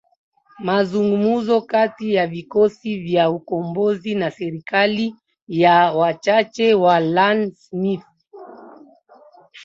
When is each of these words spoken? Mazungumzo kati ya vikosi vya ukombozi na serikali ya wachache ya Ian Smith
Mazungumzo 0.59 1.61
kati 1.61 2.13
ya 2.13 2.27
vikosi 2.27 2.99
vya 2.99 3.29
ukombozi 3.29 4.15
na 4.15 4.31
serikali 4.31 5.15
ya 5.47 5.91
wachache 5.91 6.69
ya 6.69 6.99
Ian 7.01 7.51
Smith 7.51 8.05